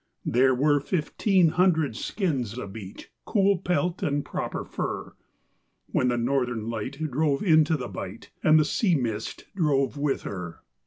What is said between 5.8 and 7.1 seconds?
When the Northern Light